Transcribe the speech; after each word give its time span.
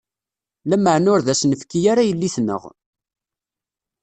-Lameɛna 0.65 1.09
ur 1.13 1.21
d 1.25 1.27
as-nefki 1.33 1.79
ara 1.91 2.07
yelli-tneɣ. 2.07 2.63